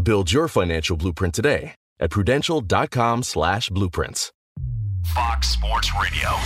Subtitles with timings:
[0.00, 4.32] Build your financial blueprint today at prudential.com slash blueprints.
[5.14, 6.36] Fox Sports Radio.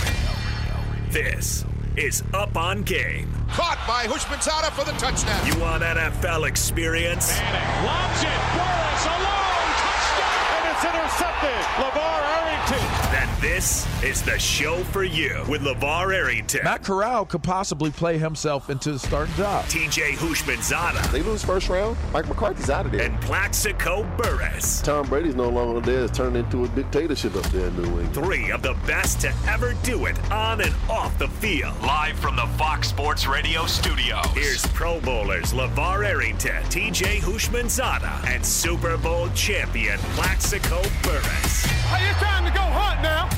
[1.09, 1.63] This
[1.95, 3.31] is Up on Game.
[3.49, 5.47] Caught by Houshmandzadeh for the touchdown.
[5.47, 7.37] You want NFL experience?
[7.37, 8.41] Manning lobs it.
[8.57, 9.69] Burress alone.
[9.77, 10.41] Touchdown.
[10.57, 11.61] And it's intercepted.
[11.79, 12.96] LaVar Arrington.
[13.39, 16.61] Then this is the show for you with LaVar Arrington.
[16.63, 19.65] Matt Corral could possibly play himself into the starting job.
[19.65, 21.11] TJ Houshmandzadeh.
[21.11, 21.97] They lose first round.
[22.13, 23.01] Mike McCarthy's out of there.
[23.01, 24.81] And Plaxico Burress.
[24.81, 26.03] Tom Brady's no longer there.
[26.03, 28.13] It's turned into a dictatorship up there in New England.
[28.13, 31.79] Three of the best to ever do it on and off the field.
[31.81, 34.25] Live from the Fox Sports Radio studios.
[34.33, 41.65] Here's Pro Bowlers LaVar Arrington, TJ Houshmandzadeh, and Super Bowl champion Plaxico Burress.
[41.65, 43.36] Hey, it's time to go hunt now.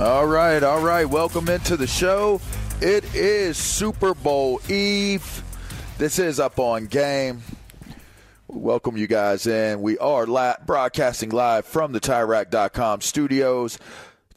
[0.00, 1.04] All right, all right.
[1.04, 2.40] Welcome into the show.
[2.80, 5.44] It is Super Bowl Eve.
[5.98, 7.42] This is Up on Game.
[8.48, 9.82] We welcome you guys in.
[9.82, 13.78] We are li- broadcasting live from the TireRack.com studios.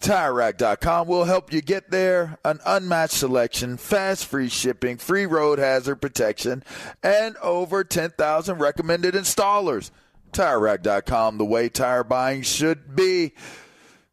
[0.01, 2.37] TireRack.com will help you get there.
[2.43, 6.65] An unmatched selection, fast free shipping, free road hazard protection,
[7.01, 9.91] and over 10,000 recommended installers.
[10.33, 13.31] TireRack.com, the way tire buying should be.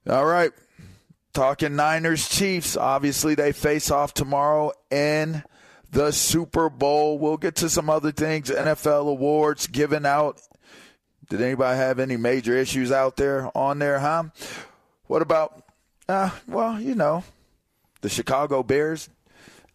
[0.09, 0.53] All right.
[1.33, 2.77] Talking Niners Chiefs.
[2.77, 5.45] Obviously, they face off tomorrow in
[5.91, 7.19] the Super Bowl.
[7.19, 8.51] We'll get to some other things.
[8.51, 10.41] NFL awards given out.
[11.29, 14.25] Did anybody have any major issues out there on there, huh?
[15.07, 15.63] What about,
[16.09, 17.23] uh, well, you know,
[18.01, 19.09] the Chicago Bears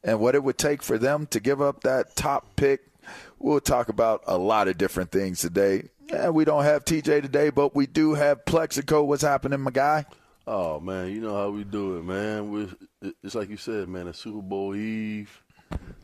[0.04, 2.82] and what it would take for them to give up that top pick.
[3.40, 5.90] We'll talk about a lot of different things today.
[6.10, 9.04] Yeah, we don't have TJ today, but we do have Plaxico.
[9.04, 10.06] What's happening, my guy?
[10.48, 12.52] Oh man, you know how we do it, man.
[12.52, 14.08] We, it's like you said, man.
[14.08, 15.44] A Super Bowl Eve,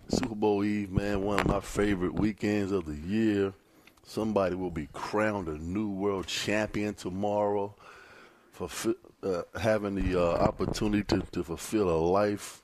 [0.07, 1.22] Super Bowl Eve, man.
[1.22, 3.53] One of my favorite weekends of the year.
[4.03, 7.75] Somebody will be crowned a new world champion tomorrow
[8.52, 8.68] for
[9.22, 12.63] uh, having the uh, opportunity to, to fulfill a life,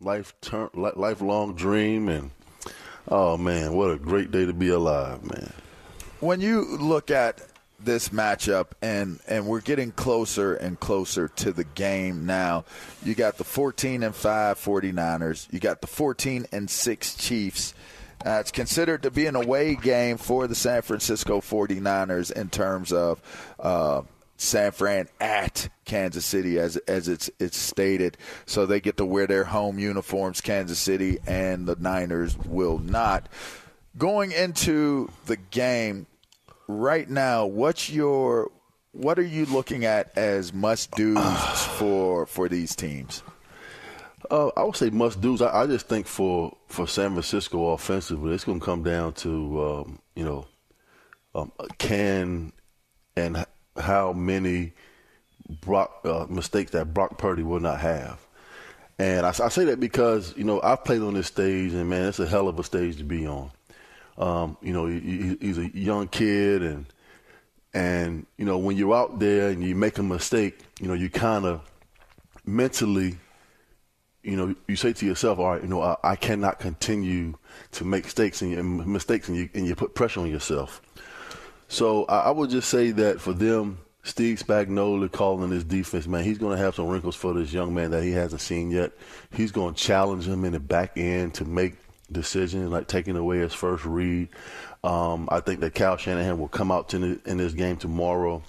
[0.00, 2.30] life term, lifelong dream, and
[3.08, 5.52] oh man, what a great day to be alive, man.
[6.20, 7.42] When you look at
[7.84, 12.64] this matchup and and we're getting closer and closer to the game now.
[13.02, 17.74] You got the 14 and 5 49ers, you got the 14 and 6 Chiefs.
[18.24, 22.92] Uh, it's considered to be an away game for the San Francisco 49ers in terms
[22.92, 23.22] of
[23.58, 24.02] uh,
[24.36, 28.16] San Fran at Kansas City, as as it's it's stated.
[28.46, 30.40] So they get to wear their home uniforms.
[30.40, 33.28] Kansas City and the Niners will not.
[33.98, 36.06] Going into the game,
[36.78, 38.50] right now, what's your
[38.92, 43.22] what are you looking at as must do's for for these teams?
[44.30, 45.42] Uh, I would say must do's.
[45.42, 49.64] I, I, just think for for San Francisco offensively, it's going to come down to
[49.64, 50.46] um, you know
[51.34, 52.52] um, can
[53.16, 53.44] and
[53.76, 54.72] how many
[55.48, 58.20] Brock, uh, mistakes that Brock Purdy will not have.
[58.98, 62.06] And I, I, say that because you know I've played on this stage, and man,
[62.06, 63.50] it's a hell of a stage to be on.
[64.18, 66.86] Um, you know, he, he's a young kid, and
[67.72, 71.08] and you know when you're out there and you make a mistake, you know you
[71.08, 71.62] kind of
[72.44, 73.16] mentally,
[74.22, 77.34] you know, you say to yourself, all right, you know, I, I cannot continue
[77.72, 80.82] to make mistakes and, mistakes, and you and you put pressure on yourself.
[81.68, 86.24] So I, I would just say that for them Steve Spagnuolo calling his defense, man,
[86.24, 88.92] he's going to have some wrinkles for this young man that he hasn't seen yet.
[89.32, 91.74] He's going to challenge him in the back end to make
[92.12, 94.28] decisions, like taking away his first read.
[94.82, 98.42] Um, I think that Kyle Shanahan will come out the, in this game tomorrow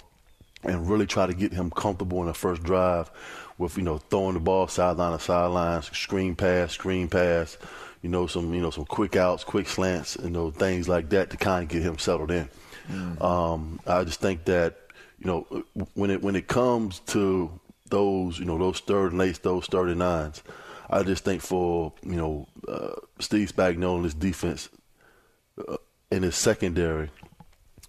[0.64, 3.10] and really try to get him comfortable in the first drive
[3.58, 7.58] with, you know, throwing the ball sideline to sideline, screen pass, screen pass,
[8.00, 11.30] you know, some, you know, some quick outs, quick slants, you know, things like that
[11.30, 12.48] to kind of get him settled in.
[12.88, 13.22] Mm.
[13.22, 14.76] Um, I just think that
[15.22, 17.50] you know, when it when it comes to
[17.88, 20.42] those, you know, those third and eights, those thirty nines,
[20.92, 24.68] I just think for you know uh, Steve Spagnuolo and his defense
[25.68, 25.76] uh,
[26.10, 27.10] in his secondary,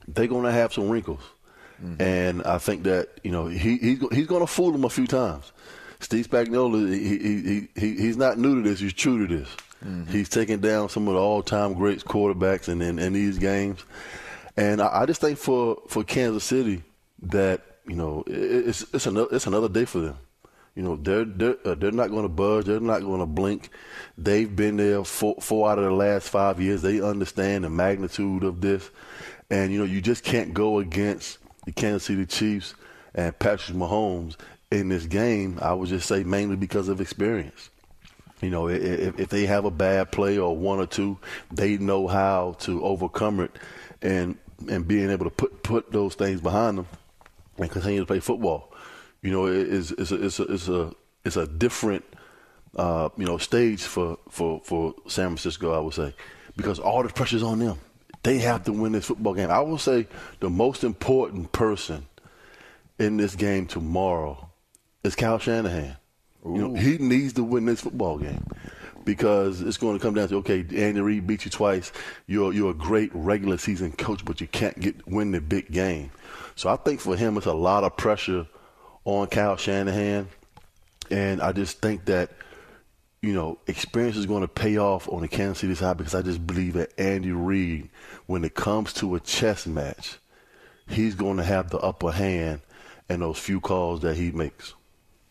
[0.08, 1.22] they're going to have some wrinkles,
[1.84, 2.02] mm-hmm.
[2.02, 5.08] and I think that you know he he's he's going to fool them a few
[5.08, 5.52] times.
[6.00, 9.50] Steve Spagnuolo, he, he, he, he's not new to this; he's true to this.
[9.86, 10.12] Mm-hmm.
[10.12, 13.84] He's taken down some of the all-time greats quarterbacks in, in, in these games,
[14.56, 16.84] and I, I just think for for Kansas City
[17.24, 20.18] that you know it's it's another it's another day for them.
[20.76, 22.66] You know they're they're uh, they're not going to budge.
[22.66, 23.70] They're not going to blink.
[24.18, 26.82] They've been there four, four out of the last five years.
[26.82, 28.90] They understand the magnitude of this,
[29.52, 32.74] and you know you just can't go against the Kansas City Chiefs
[33.14, 34.36] and Patrick Mahomes
[34.72, 35.60] in this game.
[35.62, 37.70] I would just say mainly because of experience.
[38.42, 41.18] You know, if, if they have a bad play or one or two,
[41.52, 43.52] they know how to overcome it,
[44.02, 44.38] and
[44.68, 46.88] and being able to put put those things behind them
[47.58, 48.73] and continue to play football.
[49.24, 50.92] You know, it's it's a it's a it's a,
[51.24, 52.04] it's a different
[52.76, 55.74] uh, you know stage for, for for San Francisco.
[55.74, 56.14] I would say
[56.56, 57.80] because all the pressure's on them.
[58.22, 59.50] They have to win this football game.
[59.50, 60.08] I will say
[60.40, 62.06] the most important person
[62.98, 64.50] in this game tomorrow
[65.04, 65.98] is Kyle Shanahan.
[66.46, 66.56] Ooh.
[66.56, 68.46] You know, he needs to win this football game
[69.04, 71.92] because it's going to come down to okay, Andy Reid beat you twice.
[72.28, 76.12] You're you're a great regular season coach, but you can't get win the big game.
[76.56, 78.48] So I think for him, it's a lot of pressure
[79.06, 80.28] on Kyle Shanahan,
[81.10, 82.32] and I just think that
[83.22, 86.22] you know experience is going to pay off on the Kansas City side because I
[86.22, 87.90] just believe that Andy Reid,
[88.26, 90.18] when it comes to a chess match,
[90.88, 92.62] he's going to have the upper hand
[93.10, 94.74] in those few calls that he makes.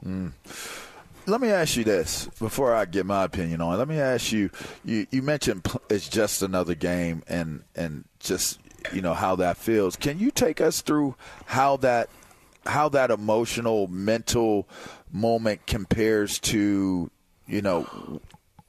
[0.05, 0.33] Mm
[1.27, 3.77] let me ask you this before I get my opinion on it.
[3.79, 4.51] Let me ask you,
[4.85, 8.59] you, you mentioned it's just another game and, and just,
[8.93, 9.97] you know, how that feels.
[9.97, 11.15] Can you take us through
[11.47, 12.09] how that,
[12.67, 14.69] how that emotional, mental
[15.11, 17.11] moment compares to,
[17.47, 18.21] you know,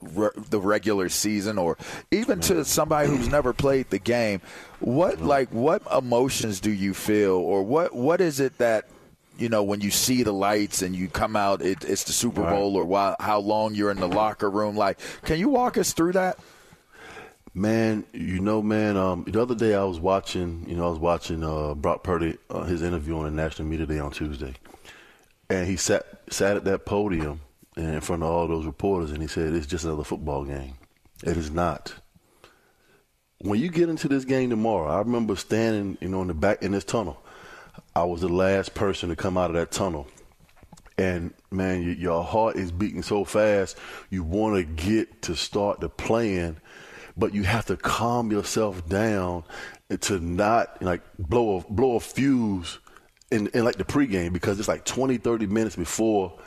[0.02, 1.78] re- the regular season or
[2.12, 4.42] even to somebody who's never played the game?
[4.80, 8.88] What, like, what emotions do you feel or what, what is it that
[9.38, 12.44] you know, when you see the lights and you come out, it, it's the Super
[12.44, 14.76] Bowl, or while, how long you're in the locker room.
[14.76, 16.38] Like, can you walk us through that?
[17.54, 18.98] Man, you know, man.
[18.98, 22.38] Um, the other day I was watching, you know, I was watching uh, Brock Purdy
[22.50, 24.54] uh, his interview on the National Media Day on Tuesday,
[25.50, 27.42] and he sat sat at that podium
[27.78, 30.74] in front of all those reporters, and he said, "It's just another football game."
[31.24, 31.94] It is not.
[33.40, 36.64] When you get into this game tomorrow, I remember standing, you know, in the back
[36.64, 37.24] in this tunnel
[37.96, 40.08] I was the last person to come out of that tunnel.
[40.98, 43.78] And man, you, your heart is beating so fast.
[44.10, 46.58] You want to get to start the playing,
[47.16, 49.44] but you have to calm yourself down
[50.00, 52.80] to not like blow a blow a fuse
[53.32, 56.38] in, in like the pregame because it's like 20, 30 minutes before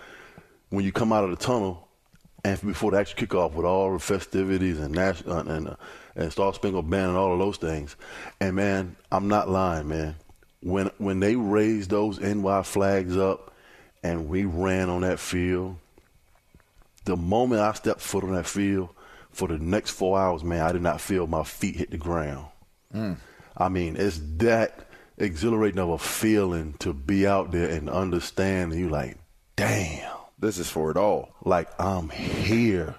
[0.71, 1.89] when you come out of the tunnel
[2.45, 5.77] and before the actual kickoff with all the festivities and national and uh,
[6.17, 7.95] and Star Spangled Banner and all of those things.
[8.41, 10.17] And man, I'm not lying, man
[10.67, 13.55] when when they raised those NY flags up
[14.03, 15.77] and we ran on that field,
[17.05, 18.91] the moment I stepped foot on that field,
[19.37, 22.47] for the next four hours, man, I did not feel my feet hit the ground.
[22.95, 23.19] Mm.
[23.57, 24.89] I mean, it's that
[25.19, 28.73] exhilarating of a feeling to be out there and understand.
[28.73, 29.19] And you like,
[29.55, 31.35] damn, this is for it all.
[31.45, 32.95] Like I'm here,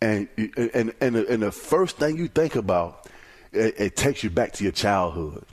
[0.00, 3.08] and and and and the first thing you think about,
[3.52, 5.44] it, it takes you back to your childhood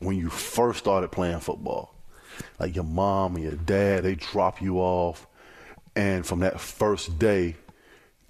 [0.00, 1.94] when you first started playing football.
[2.58, 5.26] Like your mom and your dad, they drop you off.
[5.94, 7.56] And from that first day,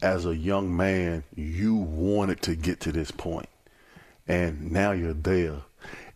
[0.02, 3.12] as a young man, you wanted to get to this.
[4.26, 5.56] And now you're there.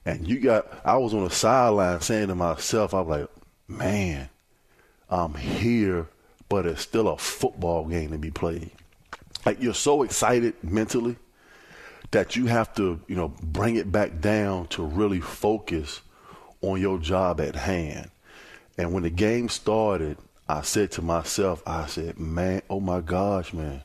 [0.06, 3.28] And you got, I was on the sideline saying to myself, I'm like,
[3.68, 4.28] man,
[5.08, 6.08] I'm here,
[6.48, 8.70] but it's still a football game to be played.
[9.46, 11.16] Like you're so excited mentally
[12.10, 16.00] that you have to, you know, bring it back down to really focus
[16.60, 18.10] on your job at hand.
[18.78, 23.52] And when the game started, I said to myself, I said, man, oh my gosh,
[23.52, 23.82] man,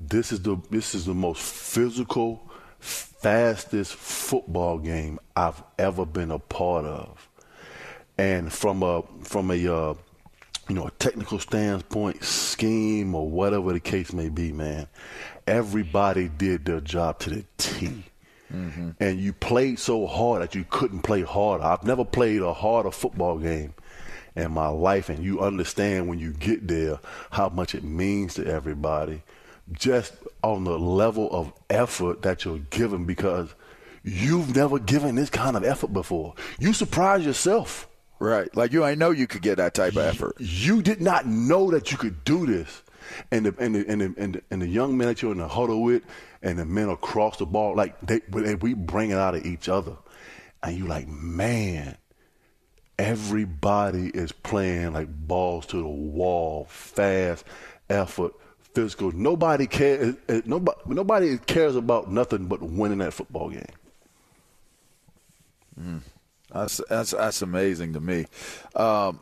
[0.00, 2.50] this is the this is the most physical,
[2.80, 7.28] fastest football game I've ever been a part of.
[8.18, 9.94] And from a from a uh,
[10.68, 14.88] you know a technical standpoint, scheme or whatever the case may be, man,
[15.46, 18.04] everybody did their job to the T.
[18.52, 18.90] Mm-hmm.
[19.00, 21.64] And you played so hard that you couldn't play harder.
[21.64, 23.74] I've never played a harder football game
[24.36, 27.00] in my life, and you understand when you get there
[27.30, 29.22] how much it means to everybody,
[29.72, 33.54] just on the level of effort that you're giving because
[34.04, 36.34] you've never given this kind of effort before.
[36.58, 37.88] You surprise yourself.
[38.18, 38.54] Right.
[38.56, 40.36] Like you ain't know you could get that type of effort.
[40.38, 42.82] You did not know that you could do this.
[43.30, 45.38] And the and the and the, and the, and the young men that you're in
[45.38, 46.02] the huddle with
[46.42, 49.96] and the men across the ball, like they we bring it out of each other.
[50.62, 51.98] And you like, man,
[52.98, 57.44] everybody is playing like balls to the wall, fast,
[57.88, 58.32] effort,
[58.74, 59.12] physical.
[59.12, 60.16] Nobody cares.
[60.44, 63.64] Nobody, nobody cares about nothing but winning that football game.
[65.80, 66.00] Mm.
[66.52, 68.26] That's, that's that's amazing to me.
[68.74, 69.20] Um,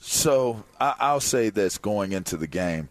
[0.00, 2.88] so I, will say this going into the game,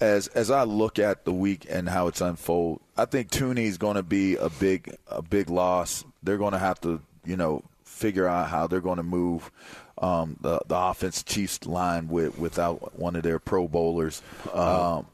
[0.00, 3.78] as as I look at the week and how it's unfold, I think Thuney is
[3.78, 6.04] going to be a big a big loss.
[6.22, 7.62] They're going to have to you know
[7.96, 9.50] figure out how they're going to move
[9.98, 14.22] um, the the offense Chiefs line with without one of their Pro Bowlers.
[14.52, 14.98] Uh-huh.
[14.98, 15.06] Um,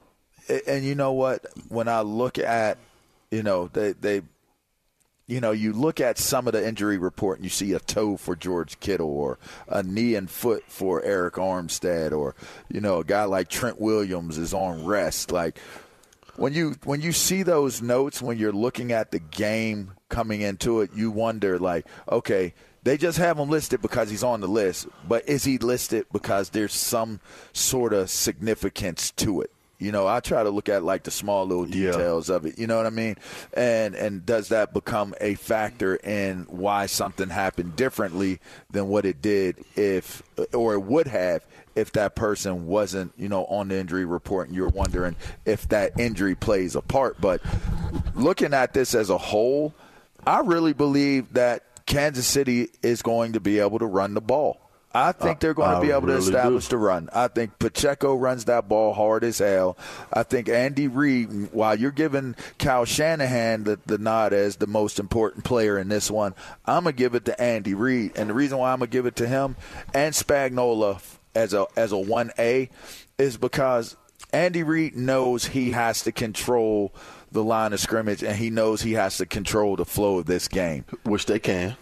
[0.49, 1.47] and, and you know what?
[1.69, 2.79] When I look at
[3.31, 4.23] you know they they
[5.33, 8.19] you know, you look at some of the injury report and you see a toe
[8.19, 12.35] for George Kittle or a knee and foot for Arik Armstead or,
[12.69, 15.31] you know, a guy like Trent Williams is on rest.
[15.31, 15.59] Like
[16.37, 20.81] when you when you see those notes when you're looking at the game coming into
[20.81, 24.89] it, you wonder like, okay, they just have him listed because he's on the list,
[25.09, 27.21] but is he listed because there's some
[27.53, 29.51] sort of significance to it?
[29.83, 32.37] You know, I try to look at like the small little details yeah.
[32.37, 32.57] of it.
[32.57, 33.17] You know what I mean?
[33.53, 38.39] And and does that become a factor in why something happened differently
[38.71, 40.23] than what it did if
[40.55, 44.57] or it would have if that person wasn't, you know, on the injury report and
[44.57, 47.21] you're wondering if that injury plays a part.
[47.21, 47.41] But
[48.15, 49.75] looking at this as a whole,
[50.25, 54.59] I really believe that Kansas City is going to be able to run the ball.
[54.95, 56.71] I think they're going to be able really to establish do.
[56.71, 57.09] the run.
[57.15, 59.79] I think Pacheco runs that ball hard as hell.
[60.13, 64.99] I think Andy Reid, while you're giving Kyle Shanahan the, the nod as the most
[64.99, 66.35] important player in this one,
[66.67, 68.13] I'm gonna give it to Andy Reid.
[68.17, 69.57] And the reason why I'm gonna give it to him
[69.95, 71.01] and Spagnuolo
[71.35, 72.69] as a as a one A
[73.17, 73.97] is because
[74.31, 76.95] Andy Reid knows he has to control
[77.33, 80.49] the line of scrimmage and he knows he has to control the flow of this
[80.49, 81.77] game, which they can.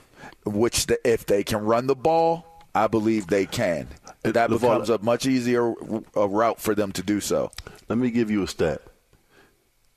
[0.44, 3.88] Which the, if they can run the ball I believe they can.
[4.22, 5.74] That becomes a much easier
[6.14, 7.50] a route for them to do so.
[7.88, 8.82] Let me give you a stat.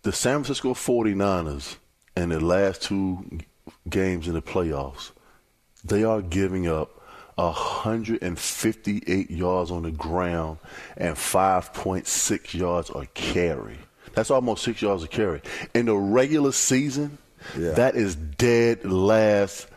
[0.01, 1.77] The San Francisco 49ers
[2.17, 3.39] in the last two
[3.89, 5.12] games in the playoffs,
[5.83, 7.01] they are giving up
[7.36, 10.57] 158 yards on the ground
[10.98, 13.79] and 5.6 yards a carry.
[14.13, 15.41] That's almost six yards a carry.
[15.74, 17.17] In the regular season,
[17.58, 17.72] yeah.
[17.72, 19.67] that is dead last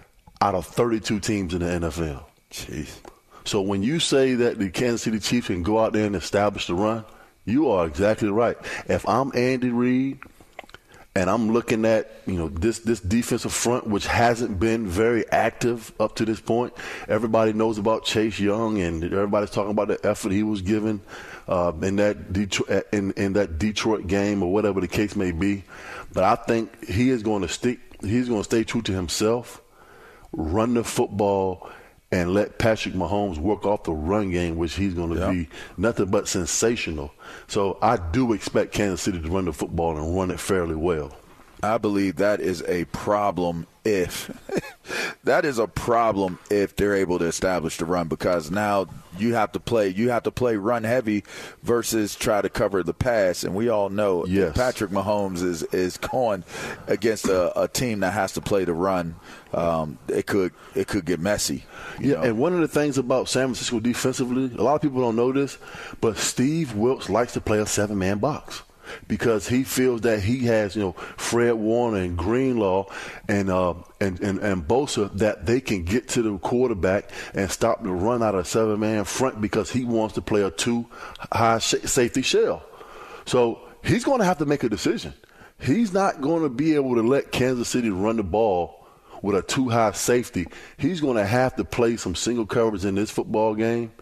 [0.40, 2.24] out of 32 teams in the NFL.
[2.50, 2.98] Jeez.
[3.44, 6.66] So when you say that the Kansas City Chiefs can go out there and establish
[6.66, 7.04] the run,
[7.44, 8.56] you are exactly right.
[8.88, 10.18] If I'm Andy Reid
[11.16, 15.92] and I'm looking at you know this this defensive front, which hasn't been very active
[15.98, 16.74] up to this point.
[17.08, 21.00] Everybody knows about Chase Young, and everybody's talking about the effort he was given
[21.48, 25.64] uh, in that Detroit in, in that Detroit game or whatever the case may be.
[26.12, 27.80] But I think he is going to stick.
[28.02, 29.62] He's going to stay true to himself,
[30.32, 31.70] run the football,
[32.12, 36.06] and let Patrick Mahomes work off the run game, which he's going to be nothing
[36.06, 37.12] but sensational.
[37.48, 41.12] So I do expect Kansas City to run the football and run it fairly well.
[41.62, 44.30] I believe that is a problem if
[45.24, 48.86] that is a problem if they're able to establish the run because now
[49.18, 51.24] you have to play you have to play run heavy
[51.62, 54.56] versus try to cover the pass and we all know yes.
[54.56, 56.44] Patrick Mahomes is is going
[56.86, 59.16] against a, a team that has to play the run
[59.52, 61.64] um, it could it could get messy
[62.00, 62.22] yeah know?
[62.22, 65.32] and one of the things about San Francisco defensively a lot of people don't know
[65.32, 65.58] this
[66.00, 68.62] but Steve Wilks likes to play a seven man box
[69.08, 72.86] because he feels that he has, you know, Fred Warner and Greenlaw
[73.28, 77.82] and uh, and, and and Bosa that they can get to the quarterback and stop
[77.82, 80.86] the run out of seven man front because he wants to play a two
[81.32, 82.64] high sh- safety shell.
[83.26, 85.14] So he's going to have to make a decision.
[85.58, 88.86] He's not going to be able to let Kansas City run the ball
[89.22, 90.46] with a two high safety.
[90.76, 93.92] He's going to have to play some single coverage in this football game,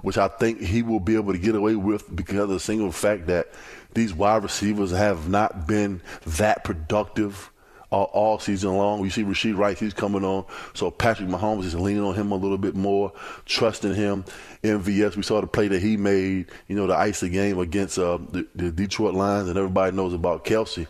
[0.00, 2.92] which I think he will be able to get away with because of the single
[2.92, 3.52] fact that
[3.94, 7.50] these wide receivers have not been that productive
[7.92, 9.00] all, all season long.
[9.00, 10.46] We see Rashee Rice, he's coming on.
[10.74, 13.12] So Patrick Mahomes is leaning on him a little bit more,
[13.44, 14.24] trusting him.
[14.64, 17.98] MVS, we saw the play that he made, you know, the ice the game against
[17.98, 20.86] uh, the, the, Detroit Lions, and everybody knows about Kelce.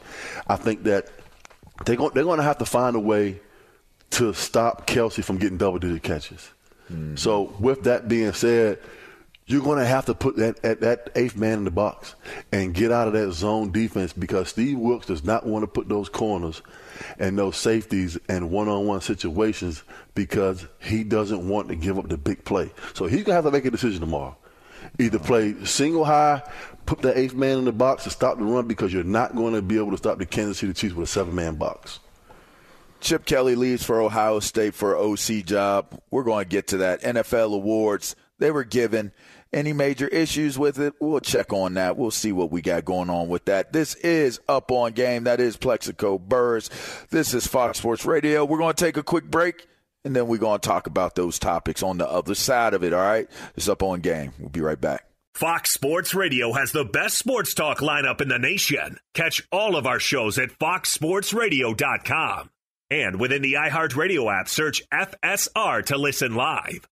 [0.46, 1.08] I think that
[1.84, 3.40] they're going, they're going to have to find a way
[4.10, 6.50] to stop Kelce from getting double digit catches.
[6.90, 7.16] Mm-hmm.
[7.16, 8.78] So, with that being said,
[9.46, 12.14] you're going to have to put that, that, that eighth man in the box
[12.52, 15.88] and get out of that zone defense because Steve Wilks does not want to put
[15.88, 16.62] those corners
[17.18, 19.82] and those safeties and one-on-one situations
[20.14, 22.70] because he doesn't want to give up the big play.
[22.94, 24.36] So he's gonna have to make a decision tomorrow.
[24.98, 25.26] Either uh-huh.
[25.26, 26.42] play single high,
[26.86, 29.54] put the eighth man in the box to stop the run because you're not going
[29.54, 32.00] to be able to stop the Kansas City Chiefs with a seven-man box.
[33.00, 36.00] Chip Kelly leaves for Ohio State for an OC job.
[36.10, 37.02] We're going to get to that.
[37.02, 39.12] NFL awards they were given.
[39.52, 40.94] Any major issues with it?
[40.98, 41.96] We'll check on that.
[41.96, 43.72] We'll see what we got going on with that.
[43.72, 45.24] This is Up on Game.
[45.24, 46.70] That is Plaxico Burress.
[47.10, 48.44] This is Fox Sports Radio.
[48.44, 49.66] We're going to take a quick break,
[50.04, 52.92] and then we're going to talk about those topics on the other side of it,
[52.92, 53.28] all right?
[53.54, 54.32] It's Up on Game.
[54.38, 55.04] We'll be right back.
[55.34, 58.98] Fox Sports Radio has the best sports talk lineup in the nation.
[59.14, 62.50] Catch all of our shows at foxsportsradio.com.
[62.90, 66.86] And within the iHeartRadio app, search FSR to listen live.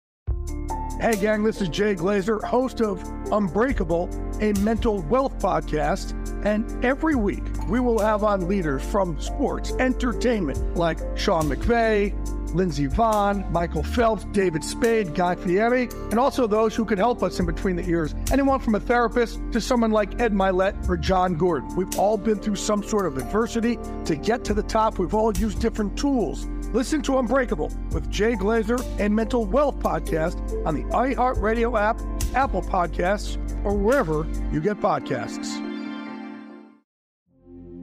[1.01, 3.01] Hey, gang, this is Jay Glazer, host of
[3.31, 4.09] Unbreakable,
[4.41, 6.13] a mental wealth podcast.
[6.45, 12.13] And every week, we will have on leaders from sports, entertainment, like Sean McVay,
[12.53, 17.39] Lindsey Vonn, Michael Phelps, David Spade, Guy Fieri, and also those who can help us
[17.39, 18.15] in between the ears.
[18.31, 21.75] Anyone from a therapist to someone like Ed Mylett or Jon Gordon.
[21.75, 23.77] We've all been through some sort of adversity.
[24.05, 26.47] To get to the top, we've all used different tools.
[26.73, 31.99] Listen to Unbreakable with Jay Glazer and Mental Wealth Podcast on the iHeartRadio app,
[32.35, 35.65] Apple Podcasts, or wherever you get podcasts.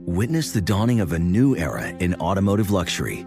[0.07, 3.27] Witness the dawning of a new era in automotive luxury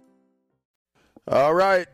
[1.27, 1.87] All right.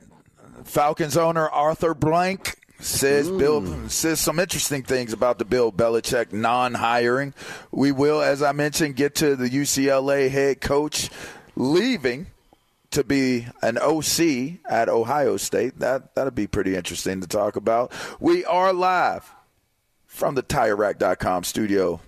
[0.63, 7.33] Falcons owner Arthur Blank says Bill says some interesting things about the Bill Belichick non-hiring.
[7.71, 11.09] We will, as I mentioned, get to the UCLA head coach
[11.55, 12.27] leaving
[12.91, 15.79] to be an OC at Ohio State.
[15.79, 17.91] That that'll be pretty interesting to talk about.
[18.19, 19.33] We are live
[20.05, 22.01] from the tire TireRack.com studio.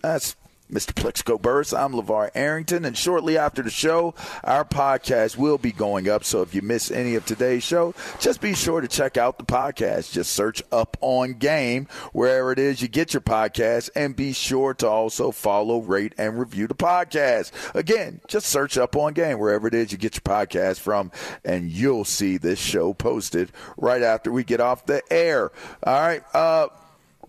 [0.00, 0.36] That's
[0.72, 0.94] Mr.
[0.94, 1.72] Plaxico Burress.
[1.72, 6.24] I'm LaVar Arrington, and shortly after the show, our podcast will be going up.
[6.24, 9.44] So if you miss any of today's show, just be sure to check out the
[9.44, 10.12] podcast.
[10.12, 14.74] Just search Up On Game wherever it is you get your podcast, and be sure
[14.74, 17.52] to also follow, rate, and review the podcast.
[17.74, 21.12] Again, just search Up On Game wherever it is you get your podcast from,
[21.44, 25.52] and you'll see this show posted right after we get off the air.
[25.82, 26.22] All right.
[26.34, 26.68] Uh,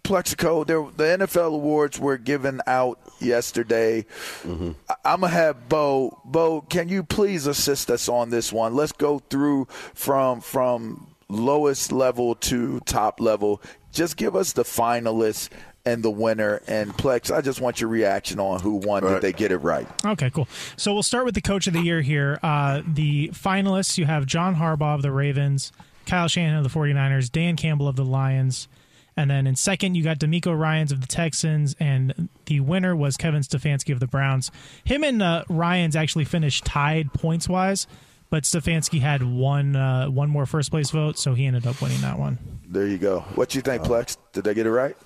[0.05, 4.05] Plaxico, there, the NFL awards were given out yesterday.
[4.43, 4.71] Mm-hmm.
[5.03, 6.21] I, am gonna have Bo.
[6.23, 8.75] Bo, can you please assist us on this one?
[8.75, 13.61] Let's go through from from lowest level to top level.
[13.91, 15.49] Just give us the finalists
[15.85, 16.61] and the winner.
[16.67, 19.03] And Plex, I just want your reaction on who won.
[19.03, 19.87] Did they get it right?
[20.05, 20.47] Okay, cool.
[20.77, 22.39] So we'll start with the coach of the year here.
[22.43, 25.71] Uh, the finalists you have John Harbaugh of the Ravens,
[26.05, 28.67] Kyle Shanahan of the 49ers, Dan Campbell of the Lions.
[29.17, 33.15] And then in second, you got DeMeco Ryans of the Texans, and the winner was
[33.15, 34.51] Kevin Stefanski of the Browns.
[34.83, 37.87] Him and uh, Ryans actually finished tied points wise,
[38.29, 42.01] but Stefanski had one uh, one more first place vote, so he ended up winning
[42.01, 42.37] that one.
[42.67, 43.21] There you go.
[43.35, 44.17] What you think, Plex?
[44.33, 44.97] Did they get it right?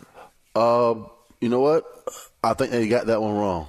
[0.56, 1.08] Um,
[1.40, 1.86] you know what?
[2.44, 3.68] I think they got that one wrong.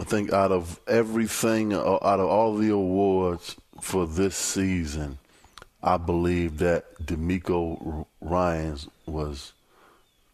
[0.00, 5.18] I think out of everything, uh, out of all the awards for this season,
[5.80, 9.52] I believe that DeMeco Ryans was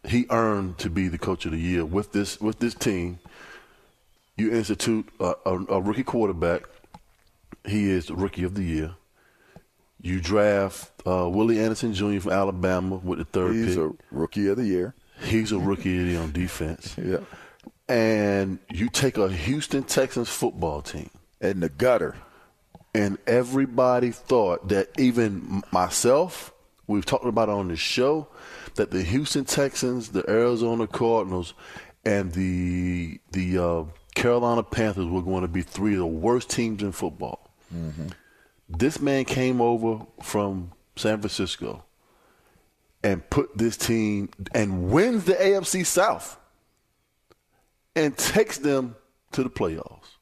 [0.06, 3.18] he earned to be the coach of the year with this with this team.
[4.36, 6.62] You institute a, a, a rookie quarterback.
[7.66, 8.94] He is the rookie of the year.
[10.00, 12.18] You draft uh, Willie Anderson Jr.
[12.20, 13.84] from Alabama with the third He's pick.
[13.84, 14.94] a rookie of the year.
[15.22, 16.96] He's a rookie of the year on defense.
[17.04, 17.18] Yeah.
[17.88, 21.10] And you take a Houston Texans football team
[21.40, 22.16] in the gutter.
[22.94, 26.52] And everybody thought that even myself,
[26.86, 28.28] we've talked about it on the show,
[28.76, 31.54] that the Houston Texans, the Arizona Cardinals,
[32.04, 36.82] and the the uh, Carolina Panthers were going to be three of the worst teams
[36.82, 37.50] in football.
[37.74, 38.08] Mm-hmm.
[38.68, 41.84] This man came over from San Francisco
[43.02, 46.38] and put this team and wins the AFC South
[47.94, 48.96] and takes them
[49.32, 50.16] to the playoffs.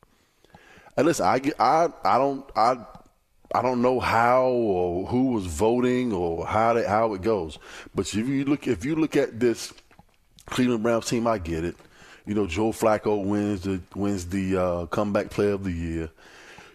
[0.97, 2.77] And listen, I get, I I don't I
[3.53, 7.59] I don't know how or who was voting or how that, how it goes.
[7.95, 9.73] But if you look if you look at this
[10.47, 11.77] Cleveland Browns team, I get it.
[12.27, 16.11] You know, Joe Flacco wins the wins the uh, comeback player of the year.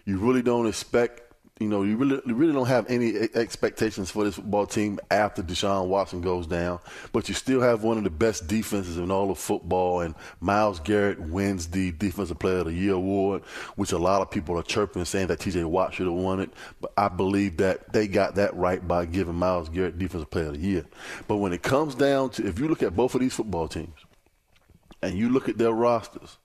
[0.05, 1.21] You really don't expect.
[1.61, 5.41] You know, you really you really don't have any expectations for this football team after
[5.41, 6.79] Deshaun Watson goes down.
[7.13, 10.81] But you still have one of the best defenses in all of football, and Myles
[10.81, 13.45] Garrett wins the Defensive Player of the Year award,
[13.77, 15.63] which a lot of people are chirping, saying that T.J.
[15.63, 16.49] Watt should have won it.
[16.81, 20.55] But I believe that they got that right by giving Myles Garrett Defensive Player of
[20.55, 20.85] the Year.
[21.25, 23.95] But when it comes down to, if you look at both of these football teams,
[25.01, 26.37] and you look at their rosters,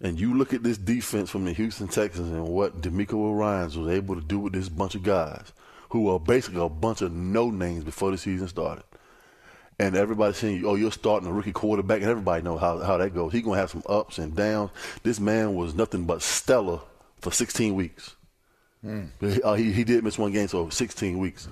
[0.00, 3.88] and you look at this defense from the Houston Texans and what DeMeco Ryans was
[3.88, 5.52] able to do with this bunch of guys
[5.90, 8.84] who are basically a bunch of no names before the season started.
[9.78, 13.14] And everybody's saying, oh, you're starting a rookie quarterback, and everybody knows how, how that
[13.14, 13.32] goes.
[13.32, 14.70] He's going to have some ups and downs.
[15.02, 16.80] This man was nothing but stellar
[17.20, 18.16] for 16 weeks.
[18.82, 19.04] Hmm.
[19.20, 21.48] Uh, he, he did miss one game, so 16 weeks.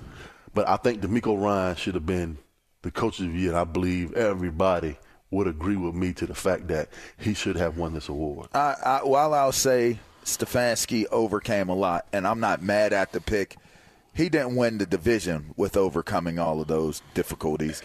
[0.53, 2.37] But I think DeMeco Ryan should have been
[2.81, 3.49] the coach of the year.
[3.49, 4.97] And I believe everybody
[5.31, 8.47] would agree with me to the fact that he should have won this award.
[8.53, 13.21] I, I, while I'll say Stefanski overcame a lot, and I'm not mad at the
[13.21, 13.57] pick,
[14.13, 17.81] he didn't win the division with overcoming all of those difficulties.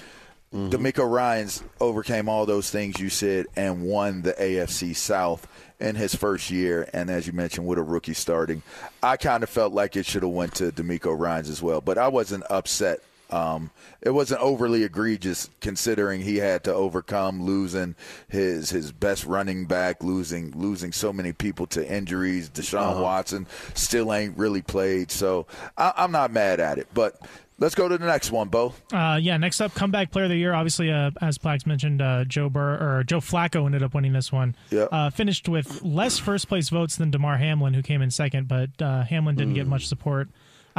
[0.54, 0.70] Mm-hmm.
[0.70, 5.46] DeMeco Ryans overcame all those things you said and won the AFC South
[5.78, 8.62] in his first year, and as you mentioned, with a rookie starting,
[9.02, 11.98] I kind of felt like it should have went to DeMeco Ryans as well, but
[11.98, 13.00] I wasn't upset
[13.32, 13.70] um,
[14.02, 17.94] it wasn't overly egregious considering he had to overcome losing
[18.28, 22.48] his his best running back, losing losing so many people to injuries.
[22.50, 23.02] Deshaun Uh-huh.
[23.02, 26.88] Watson still ain't really played, so I, I'm not mad at it.
[26.94, 27.20] But
[27.58, 28.74] let's go to the next one, Bo.
[28.92, 30.54] Uh, yeah, next up, comeback player of the year.
[30.54, 34.32] Obviously, uh, as Plax mentioned, uh, Joe Burr or Joe Flacco ended up winning this
[34.32, 34.56] one.
[34.70, 34.84] Yeah.
[34.84, 38.70] Uh, finished with less first place votes than Damar Hamlin, who came in second, but
[38.80, 40.28] uh, Hamlin didn't get much support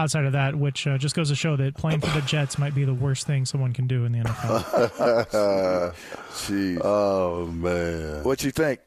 [0.02, 2.76] outside of that, which uh, just goes to show that playing for the Jets might
[2.76, 5.94] be the worst thing someone can do in the NFL.
[6.32, 6.82] Jeez.
[6.84, 8.80] Oh man, what you think?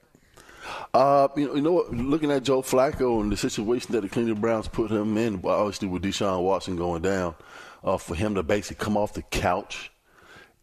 [0.92, 1.92] Uh, you know, you know what?
[1.92, 5.88] Looking at Joe Flacco and the situation that the Cleveland Browns put him in, obviously
[5.88, 7.34] with Deshaun Watson going down,
[7.82, 9.90] uh, for him to basically come off the couch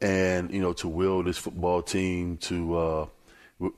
[0.01, 3.05] and you know to will this football team to uh,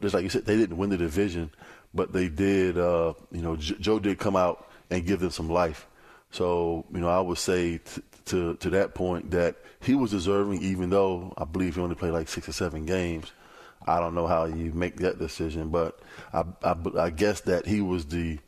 [0.02, 1.52] just like you said, they didn't win the division,
[1.94, 2.78] but they did.
[2.78, 5.88] Uh, you know, J- Joe did come out and give them some life.
[6.34, 10.64] So you know, I would say t- to to that point that he was deserving,
[10.64, 13.32] even though I believe he only played like six or seven games.
[13.86, 16.00] I don't know how you make that decision, but
[16.32, 18.40] I, I, I guess that he was the,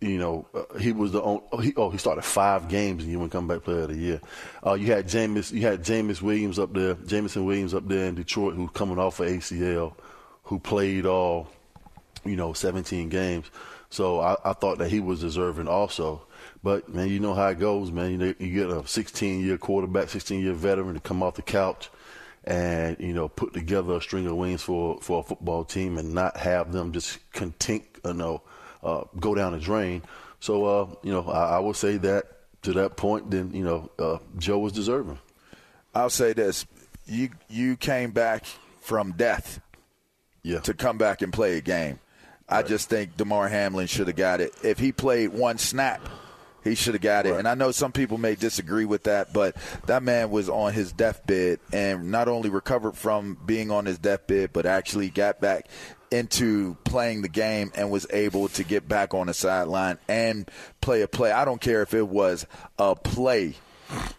[0.00, 3.10] you know, uh, he was the only, oh he, oh, he started five games and
[3.10, 4.20] he went come back player of the year.
[4.64, 8.14] Uh, you had James, you had James Williams up there, Jameson Williams up there in
[8.14, 9.94] Detroit who's coming off of ACL,
[10.44, 11.48] who played all,
[12.24, 13.50] you know, 17 games.
[13.90, 16.26] So I, I thought that he was deserving also.
[16.64, 18.18] But man, you know how it goes, man.
[18.18, 21.90] You, you get a 16 year quarterback, 16 year veteran to come off the couch
[22.42, 26.14] and you know put together a string of wins for for a football team and
[26.14, 28.40] not have them just content, you know,
[28.82, 30.02] uh, go down the drain.
[30.40, 32.24] So uh, you know, I, I would say that
[32.62, 35.18] to that point, then you know, uh, Joe was deserving.
[35.94, 36.64] I'll say this:
[37.04, 38.46] you you came back
[38.80, 39.60] from death,
[40.42, 41.98] yeah, to come back and play a game.
[42.50, 42.64] Right.
[42.64, 46.00] I just think Damar Hamlin should have got it if he played one snap
[46.64, 47.30] he should have got it.
[47.30, 47.38] Right.
[47.38, 49.54] And I know some people may disagree with that, but
[49.86, 54.52] that man was on his deathbed and not only recovered from being on his deathbed,
[54.52, 55.68] but actually got back
[56.10, 60.50] into playing the game and was able to get back on the sideline and
[60.80, 61.30] play a play.
[61.30, 62.46] I don't care if it was
[62.78, 63.56] a play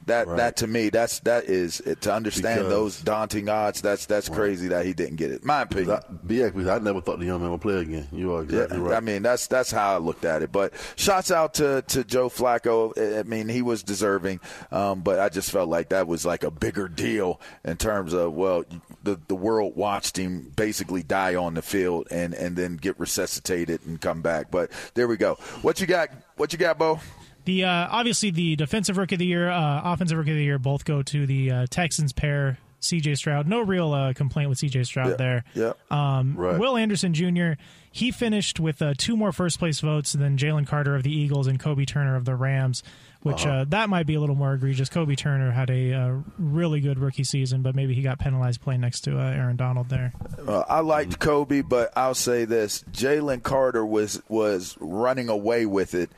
[0.06, 0.38] that right.
[0.38, 3.82] that to me, that's that is to understand because, those daunting odds.
[3.82, 4.36] That's that's right.
[4.36, 5.44] crazy that he didn't get it.
[5.44, 5.92] My opinion.
[5.92, 8.08] I, I never thought the young man would play again.
[8.12, 8.98] You are exactly yeah, right.
[8.98, 10.52] I mean, that's that's how I looked at it.
[10.52, 13.20] But shots out to to Joe Flacco.
[13.20, 14.40] I mean, he was deserving,
[14.72, 18.34] um, but I just felt like that was like a bigger deal in terms of
[18.34, 18.66] well,
[19.04, 23.86] the the world watched him basically die on the field and and then get resuscitated
[23.86, 24.52] and come back.
[24.52, 25.36] But there we go.
[25.62, 26.10] What you got?
[26.38, 27.00] What you got, Bo?
[27.46, 30.60] The uh, obviously the defensive rookie of the year, uh, offensive rookie of the year,
[30.60, 32.58] both go to the uh, Texans pair.
[32.82, 33.16] C.J.
[33.16, 34.84] Stroud, no real uh, complaint with C.J.
[34.84, 35.44] Stroud yeah, there.
[35.56, 35.74] Yeah.
[35.90, 36.60] Um, right.
[36.60, 37.54] Will Anderson Jr.
[37.92, 41.48] He finished with uh, two more first place votes than Jalen Carter of the Eagles
[41.48, 42.84] and Kobie Turner of the Rams,
[43.22, 43.62] which uh-huh.
[43.62, 44.90] uh, that might be a little more egregious.
[44.90, 48.82] Kobie Turner had a uh, really good rookie season, but maybe he got penalized playing
[48.82, 50.14] next to uh, Aaron Donald there.
[50.48, 56.12] I liked Kobie, but I'll say this: Jalen Carter was was running away with it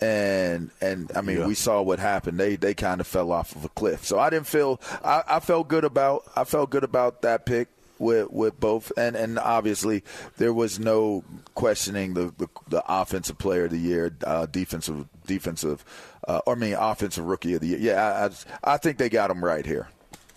[0.00, 1.46] and and I mean yeah.
[1.46, 2.38] we saw what happened.
[2.38, 4.04] They they kind of fell off of a cliff.
[4.04, 7.68] So I didn't feel I, I felt good about I felt good about that pick
[7.98, 10.04] with with both and and obviously
[10.36, 15.84] there was no questioning the the, the offensive player of the year, uh, defensive defensive
[16.28, 17.78] uh, or I mean offensive rookie of the year.
[17.78, 18.28] Yeah,
[18.64, 19.88] I I think they got him right here.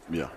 [0.10, 0.30] Yeah.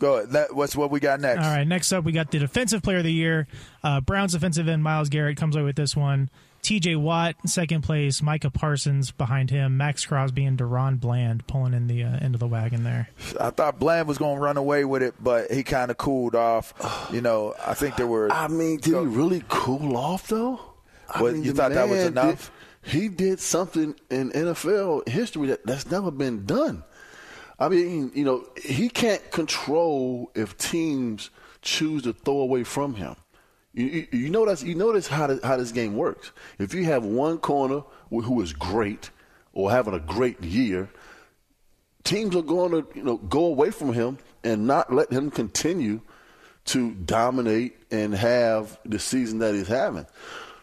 [0.00, 0.30] Go ahead.
[0.30, 1.44] That, what's what we got next?
[1.44, 1.66] All right.
[1.66, 3.46] Next up, we got the defensive player of the year.
[3.82, 6.30] Uh, Browns defensive end Myles Garrett comes away with this one.
[6.64, 11.88] TJ Watt second place, Micah Parsons behind him, Maxx Crosby and DaRon Bland pulling in
[11.88, 13.10] the uh, end of the wagon there.
[13.38, 16.34] I thought Bland was going to run away with it, but he kind of cooled
[16.34, 16.72] off.
[17.12, 18.32] You know, I think there were.
[18.32, 20.58] I mean, did he really cool off though?
[21.18, 22.50] What, mean, you thought that was enough?
[22.82, 26.82] Did, he did something in NFL history that, that's never been done.
[27.58, 31.28] I mean, you know, he can't control if teams
[31.60, 33.16] choose to throw away from him.
[33.74, 36.30] You, you, notice you notice how this, how this game works.
[36.58, 39.10] If you have one corner who is great
[39.52, 40.88] or having a great year,
[42.04, 46.00] teams are going to you know go away from him and not let him continue
[46.66, 50.06] to dominate and have the season that he's having.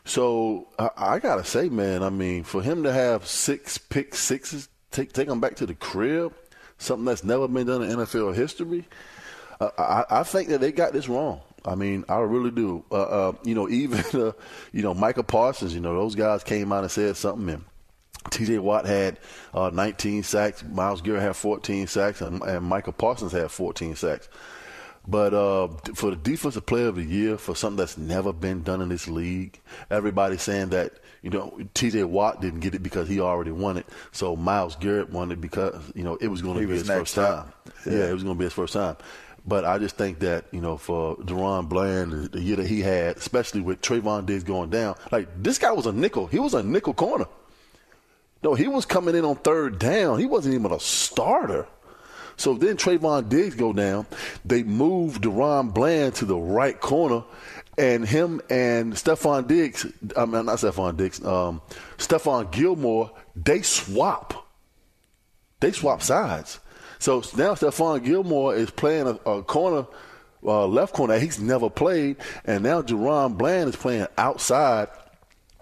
[0.05, 4.69] So I, I gotta say, man, I mean, for him to have six pick sixes,
[4.91, 6.33] take take him back to the crib,
[6.77, 8.87] something that's never been done in NFL history.
[9.59, 11.41] Uh, I, I think that they got this wrong.
[11.65, 12.83] I mean, I really do.
[12.91, 14.31] Uh, uh, you know, even uh,
[14.71, 15.73] you know Michael Parsons.
[15.73, 17.49] You know, those guys came out and said something.
[17.49, 17.63] And
[18.29, 18.59] T.J.
[18.59, 19.19] Watt had
[19.53, 20.63] uh, 19 sacks.
[20.63, 24.29] Myles Garrett had 14 sacks, and, and Micah Parsons had 14 sacks.
[25.07, 28.81] But uh, for the defensive player of the year, for something that's never been done
[28.81, 30.93] in this league, everybody's saying that
[31.23, 32.03] you know T.J.
[32.03, 33.87] Watt didn't get it because he already won it.
[34.11, 37.15] So Myles Garrett won it because you know it was going to be his first
[37.15, 37.51] time.
[37.85, 37.93] Yeah.
[37.93, 38.95] yeah, it was going to be his first time.
[39.45, 43.17] But I just think that, you know, for DaRon Bland, the year that he had,
[43.17, 46.27] especially with Trevon Diggs going down, like this guy was a nickel.
[46.27, 47.25] He was a nickel corner.
[48.43, 50.19] No, he was coming in on third down.
[50.19, 51.67] He wasn't even a starter.
[52.37, 54.07] So then Trevon Diggs go down.
[54.45, 57.23] They move DaRon Bland to the right corner,
[57.77, 59.85] and him and Stefon Diggs,
[60.17, 61.61] I mean, not Stefon Diggs, um,
[61.97, 64.47] Stephon Gilmore, they swap.
[65.59, 66.59] They swap sides.
[67.01, 69.87] So now Stephon Gilmore is playing a, a corner
[70.43, 74.87] uh, left corner that he's never played, and now DaRon Bland is playing outside,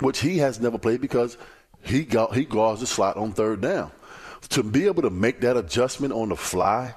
[0.02, 1.38] which he has never played because
[1.82, 3.90] he got he guards the slot on third down.
[4.50, 6.94] To be able to make that adjustment on the fly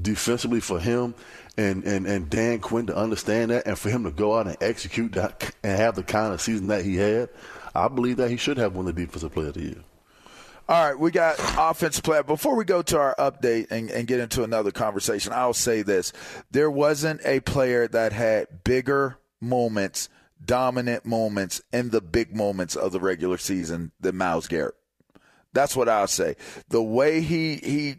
[0.00, 1.14] defensively for him
[1.56, 4.56] and, and, and Dan Quinn to understand that and for him to go out and
[4.60, 7.28] execute that and have the kind of season that he had,
[7.74, 9.84] I believe that he should have won the Defensive Player of the Year.
[10.68, 12.22] All right, we got offense player.
[12.22, 16.12] Before we go to our update and, and, get into another conversation, I'll say this.
[16.52, 20.08] There wasn't a player that had bigger moments,
[20.44, 24.76] dominant moments, in the big moments of the regular season than Myles Garrett.
[25.52, 26.36] That's what I'll say.
[26.68, 27.96] The way he he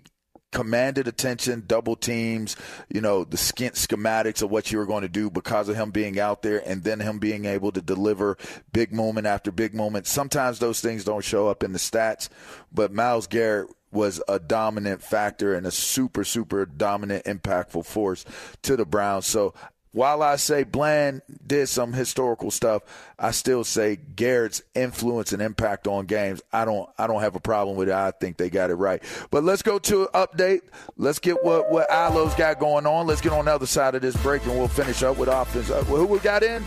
[0.53, 2.55] commanded attention, double teams,
[2.87, 6.19] you know, the schematics of what you were going to do because of him being
[6.19, 8.37] out there and then him being able to deliver
[8.71, 10.07] big moment after big moment.
[10.07, 12.29] Sometimes those things don't show up in the stats,
[12.71, 18.25] but Myles Garrett was a dominant factor and a super, super dominant, impactful force
[18.63, 19.25] to the Browns.
[19.25, 19.53] So
[19.93, 22.83] while I say Bland did some historical stuff,
[23.17, 26.41] I still say Garrett's influence and impact on games.
[26.51, 27.93] I don't I don't have a problem with it.
[27.93, 29.01] I think they got it right.
[29.31, 30.61] But let's go to an update.
[30.97, 33.07] Let's get what what Ilo's got going on.
[33.07, 35.69] Let's get on the other side of this break and we'll finish up with offense.
[35.69, 36.63] Uh, who we got in?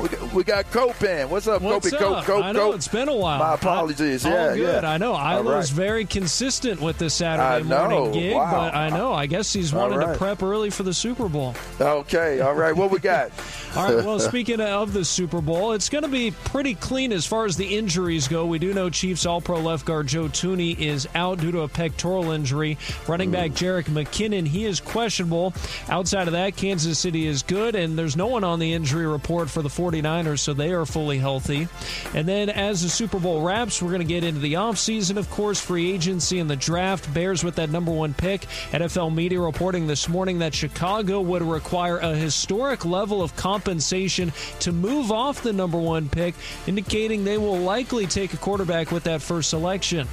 [0.00, 1.28] We got, we got Copen.
[1.28, 2.18] What's up, What's Cope?
[2.18, 2.24] Up?
[2.24, 3.38] Cope, I know it's been a while.
[3.38, 4.24] My apologies.
[4.24, 4.82] I, yeah, all good.
[4.82, 4.90] Yeah.
[4.90, 5.12] I know.
[5.12, 5.76] Ilo's right.
[5.76, 8.50] very consistent with the Saturday morning gig, wow.
[8.50, 9.12] but I know.
[9.12, 10.12] I guess he's wanting right.
[10.12, 11.54] to prep early for the Super Bowl.
[11.78, 12.40] Okay.
[12.40, 12.74] All right.
[12.74, 13.30] What we got?
[13.76, 14.04] all right.
[14.04, 17.56] Well, speaking of the Super Bowl, it's going to be pretty clean as far as
[17.56, 18.46] the injuries go.
[18.46, 22.30] We do know Chiefs All-Pro left guard Joe Thuney is out due to a pectoral
[22.30, 22.78] injury.
[23.06, 23.56] Running back hmm.
[23.56, 25.52] Jerick McKinnon he is questionable.
[25.88, 29.50] Outside of that, Kansas City is good, and there's no one on the injury report
[29.50, 31.68] for the 49ers, so they are fully healthy.
[32.14, 35.30] And then as the Super Bowl wraps, we're going to get into the offseason, of
[35.30, 37.12] course, free agency and the draft.
[37.12, 38.42] Bears with that number one pick.
[38.72, 44.72] NFL media reporting this morning that Chicago would require a historic level of compensation to
[44.72, 46.34] move off the number one pick,
[46.66, 50.06] indicating they will likely take a quarterback with that first selection.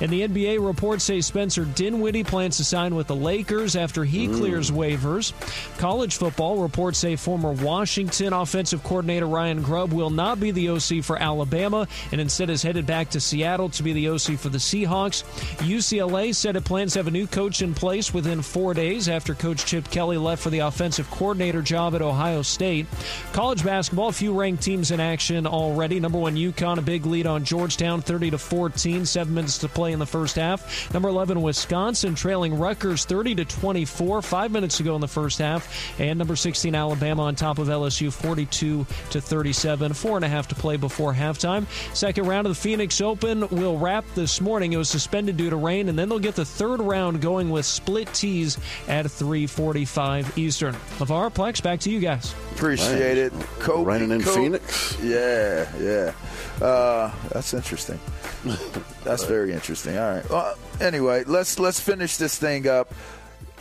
[0.00, 4.28] And the NBA reports say Spencer Dinwiddie plans to sign with the Lakers after he
[4.28, 4.36] mm.
[4.36, 5.32] clears waivers.
[5.78, 11.02] College football reports say former Washington offensive coordinator Ryan Grubb will not be the OC
[11.02, 14.58] for Alabama and instead is headed back to Seattle to be the OC for the
[14.58, 15.24] Seahawks.
[15.58, 19.34] UCLA said it plans to have a new coach in place within four days after
[19.34, 22.86] Coach Chip Kelly left for the offensive coordinator job at Ohio State.
[23.32, 26.00] College basketball, a few ranked teams in action already.
[26.00, 29.92] Number one, UConn, a big lead on Georgetown, 30 to 14, seven minutes to play
[29.92, 30.92] in the first half.
[30.92, 35.38] Number 11, Wisconsin, trailing Rutgers, 30 to 24, five minutes to go in the first
[35.38, 36.00] half.
[36.00, 40.48] And number 16, Alabama, on top of LSU, 42 to 37, four and a half
[40.48, 41.66] to play before halftime.
[41.94, 44.72] Second round of the Phoenix Open will wrap this morning.
[44.72, 47.66] It was suspended due to rain, and then they'll get the third round going with
[47.66, 48.58] split tees
[48.88, 50.74] at 3:45 Eastern.
[50.98, 52.34] LaVar Plex, back to you guys.
[52.52, 53.32] Appreciate it.
[53.60, 54.34] Kobie, Raining in Kobie.
[54.34, 54.96] Phoenix.
[55.02, 56.64] Yeah, yeah.
[56.64, 58.00] Uh, that's interesting.
[59.04, 59.96] That's very interesting.
[59.96, 60.30] All right.
[60.30, 62.92] Well, anyway, let's let's finish this thing up.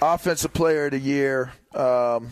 [0.01, 1.51] Offensive Player of the Year.
[1.73, 2.29] Um,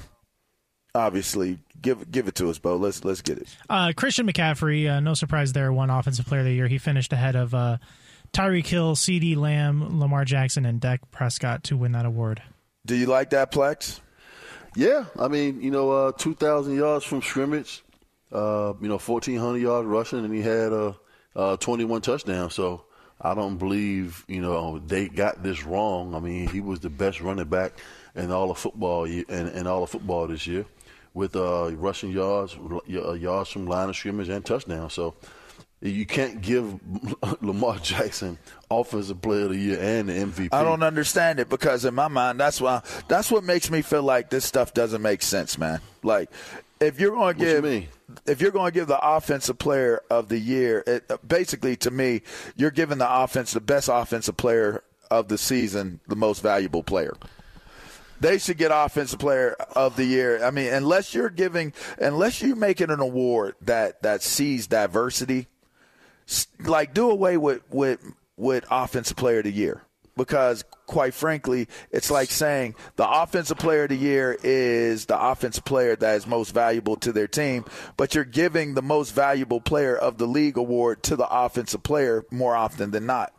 [0.93, 2.75] obviously, give give it to us, Bo.
[2.75, 3.47] Let's let's get it.
[3.69, 6.67] Uh, Christian McCaffrey, uh, no surprise there, won Offensive Player of the Year.
[6.67, 7.77] He finished ahead of uh,
[8.33, 12.41] Tyreek Hill, CeeDee Lamb, Lamar Jackson, and Dak Prescott to win that award.
[12.85, 14.01] Do you like that, Plex?
[14.75, 17.83] Yeah, I mean, you know, uh, two thousand yards from scrimmage,
[18.31, 20.95] uh, you know, fourteen hundred yards rushing, and he had a,
[21.35, 22.55] a twenty-one touchdowns.
[22.55, 22.83] So
[23.21, 26.13] I don't believe, you know, they got this wrong.
[26.13, 27.71] I mean, he was the best running back
[28.15, 30.65] in all of football in, in all of football this year,
[31.15, 34.93] with uh, rushing yards, yards from line of scrimmage, and touchdowns.
[34.93, 35.15] So
[35.81, 36.79] you can't give
[37.41, 38.37] Lamar Jackson
[38.69, 40.49] offensive player of the year and the MVP.
[40.51, 44.03] I don't understand it because in my mind that's why that's what makes me feel
[44.03, 45.79] like this stuff doesn't make sense, man.
[46.03, 46.29] Like
[46.79, 47.83] if you're going to give you
[48.27, 52.21] if you're going to give the offensive player of the year, it, basically to me,
[52.55, 57.13] you're giving the offense the best offensive player of the season, the most valuable player.
[58.19, 60.43] They should get offensive player of the year.
[60.43, 65.47] I mean, unless you're giving, unless you're making an award that that sees diversity,
[66.59, 67.99] like do away with with
[68.37, 69.81] with offensive player of the year
[70.17, 75.65] because quite frankly it's like saying the offensive player of the year is the offensive
[75.65, 77.65] player that is most valuable to their team
[77.97, 82.25] but you're giving the most valuable player of the league award to the offensive player
[82.31, 83.33] more often than not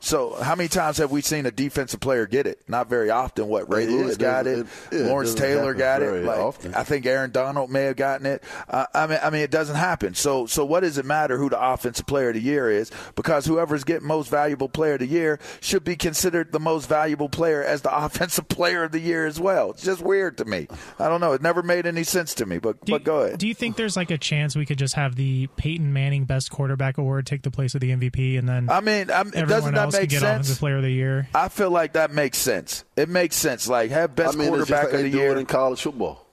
[0.00, 2.60] So how many times have we seen a defensive player get it?
[2.68, 3.48] Not very often.
[3.48, 6.24] What Ray Yeah, Lewis it got it, it- yeah, it Lawrence Taylor got it.
[6.24, 6.74] Like often.
[6.74, 8.42] I think Aaron Donald may have gotten it.
[8.68, 10.14] Uh, I mean, I mean, it doesn't happen.
[10.14, 12.90] So, so what does it matter who the offensive player of the year is?
[13.14, 17.28] Because whoever's getting most valuable player of the year should be considered the most valuable
[17.28, 19.70] player as the offensive player of the year as well.
[19.70, 20.68] It's just weird to me.
[20.98, 21.32] I don't know.
[21.32, 22.58] It never made any sense to me.
[22.58, 23.38] But Do but you, go ahead.
[23.38, 26.50] Do you think there's like a chance we could just have the Peyton Manning Best
[26.50, 29.87] Quarterback Award take the place of the MVP, and then I mean, I'm, doesn't that
[29.88, 30.46] else could make get sense?
[30.46, 31.28] Offensive Player of the Year?
[31.34, 32.84] I feel like that makes sense.
[32.96, 33.68] It makes sense.
[33.68, 35.32] Like have best I mean, it's just quarterback like of they the do year.
[35.32, 36.26] it in college football.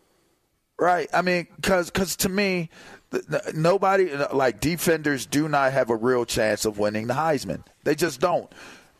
[0.77, 1.09] Right.
[1.13, 2.69] I mean, because cause to me,
[3.11, 7.63] th- th- nobody like defenders do not have a real chance of winning the Heisman.
[7.83, 8.51] They just don't.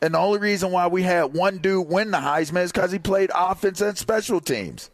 [0.01, 2.99] And the only reason why we had one dude win the Heisman is because he
[2.99, 4.89] played offense and special teams.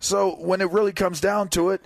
[0.00, 1.80] So when it really comes down to it,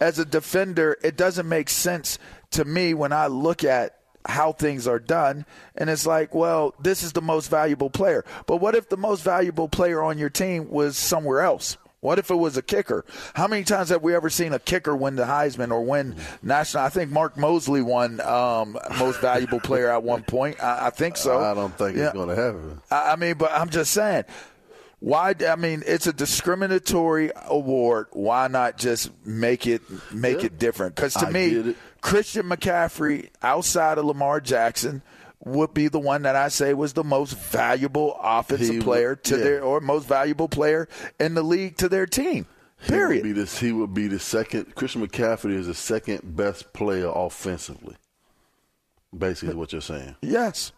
[0.00, 2.18] as a defender, it doesn't make sense
[2.52, 3.97] to me when I look at
[4.28, 5.44] how things are done.
[5.74, 8.24] And it's like, well, this is the most valuable player.
[8.46, 11.76] But what if the most valuable player on your team was somewhere else?
[12.00, 13.04] What if it was a kicker?
[13.34, 16.14] How many times have we ever seen a kicker win the Heisman or win
[16.44, 16.84] national?
[16.84, 20.62] I think Mark Moseley won um, most valuable player at one point.
[20.62, 21.40] I, I think so.
[21.40, 22.04] I don't think Yeah.
[22.04, 22.80] it's going to happen.
[22.92, 24.26] I I mean, but I'm just saying,
[25.00, 25.34] why?
[25.48, 28.06] I mean, it's a discriminatory award.
[28.12, 30.46] Why not just make it make Yeah.
[30.46, 30.94] it different?
[30.94, 31.74] Because to I me.
[32.00, 35.02] Christian McCaffrey, outside of Lamar Jackson,
[35.44, 39.16] would be the one that I say was the most valuable offensive He would- player
[39.16, 39.44] to yeah.
[39.44, 40.88] their or most valuable player
[41.20, 42.46] in the league to their team.
[42.86, 43.24] Period.
[43.24, 44.74] He would be, this, he would be the second.
[44.76, 47.96] Christian McCaffrey is the second best player offensively.
[49.16, 50.16] Basically, what you're saying.
[50.22, 50.72] Yes.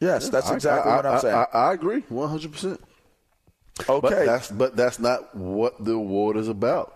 [0.00, 1.34] Yes, that's exactly I, what I'm I- saying.
[1.34, 2.52] I, I agree, 100.
[2.52, 2.80] percent
[3.88, 4.00] Okay.
[4.08, 6.94] but that's but that's not what the award is about.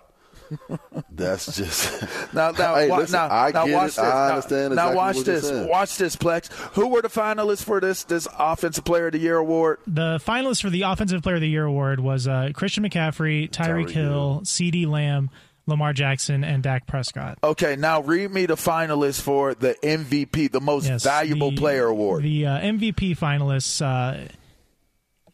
[1.11, 2.03] That's just
[2.35, 3.87] Now, now, Hey, wa- listen, now, I now get watch it.
[3.97, 3.99] this.
[3.99, 5.69] I Now- understand Now, exactly watch what you're this.
[5.69, 6.53] Watch this, Plex.
[6.75, 9.79] Who were the finalists for this this Offensive Player of the Year award?
[9.87, 13.87] The finalists for the Offensive Player of the Year award was uh, Christian McCaffrey, Tyreek
[13.87, 15.31] Tyreek Hill, CeeDee Lamb,
[15.67, 17.39] Lamar Jackson, and Dak Prescott.
[17.45, 21.87] Okay, now read me the finalists for the MVP, the most Yes, valuable the- player
[21.87, 22.23] award.
[22.23, 24.29] The uh, MVP finalists, uh,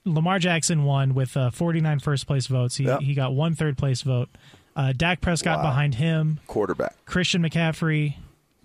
[0.04, 2.76] Lamar Jackson won with uh, 49 first place votes.
[2.76, 3.00] He, Yep.
[3.00, 4.28] he got one third place vote.
[4.76, 5.64] Uh, Dak Prescott Wow.
[5.70, 6.94] behind him, Quarterback.
[7.06, 8.14] Christian McCaffrey,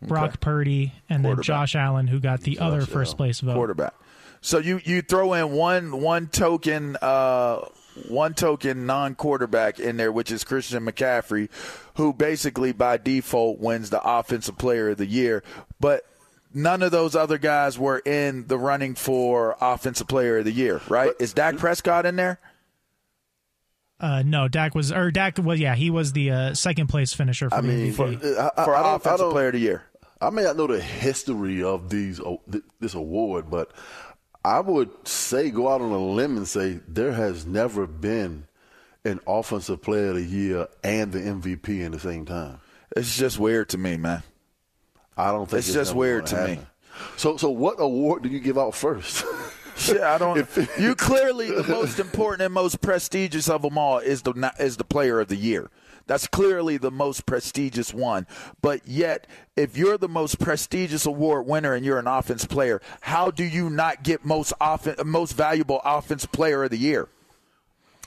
[0.02, 0.38] Brock Okay.
[0.42, 3.54] Purdy, and then Josh Allen, who got the other Josh first place vote.
[3.56, 3.94] Quarterback.
[4.42, 7.58] So you you throw in one one token uh,
[8.08, 11.50] one token non quarterback in there, which is Christian McCaffrey,
[11.96, 15.44] who basically by default wins the Offensive Player of the Year,
[15.80, 16.06] but.
[16.52, 20.82] None of those other guys were in the running for Offensive Player of the Year,
[20.90, 21.12] right?
[21.20, 22.40] Is Dak Prescott in there?
[24.00, 27.50] Uh, no, Dak was, or Dak was, yeah, he was the uh, second place finisher
[27.50, 27.96] for I the mean, MVP.
[27.96, 29.84] for, I, I, For I don't, I Offensive don't- Player of the Year.
[30.22, 33.72] I may not know the history of these uh, th- this award, but
[34.44, 38.46] I would say go out on a limb and say there has never been
[39.06, 42.60] an offensive player of the year and the MVP in the same time.
[42.98, 44.24] It's just weird to me, man.
[45.16, 46.60] I don't think It's it's, just weird gonna to me.
[47.16, 49.24] So, so what award do you give out first?
[49.80, 50.48] Shit, I don't.
[50.80, 54.84] you clearly the most important and most prestigious of them all is the is the
[54.84, 55.70] Player of the Year.
[56.06, 58.26] That's clearly the most prestigious one.
[58.64, 63.30] But yet, if you're the most prestigious award winner and you're an offense player, how
[63.30, 67.08] do you not get most offen- most valuable offense player of the year?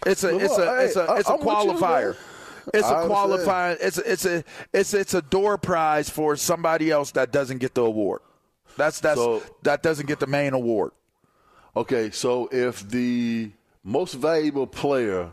[0.04, 2.16] It's a it's a it's a it's a I'm with you, qualifier.
[2.74, 3.78] It's a qualifying.
[3.80, 7.74] It's a, it's a it's it's a door prize for somebody else that doesn't get
[7.74, 8.20] the award.
[8.76, 10.90] That's that's So- that doesn't get the main award.
[11.74, 13.50] Okay, so if the
[13.82, 15.30] most valuable player